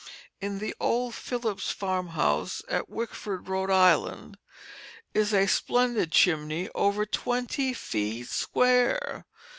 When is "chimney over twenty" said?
6.11-7.71